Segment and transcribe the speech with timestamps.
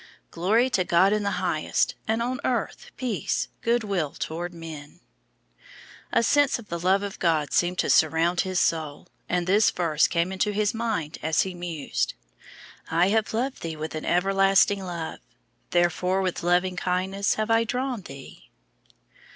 [0.31, 4.99] "Glory to God in the highest, and on earth peace, good will toward men."
[6.11, 10.07] A sense of the love of God seemed to surround his soul, and this verse
[10.07, 12.15] came into his mind as he mused:
[12.89, 15.19] "I have loved thee with an everlasting love,
[15.69, 18.49] therefore with loving kindness have I drawn thee."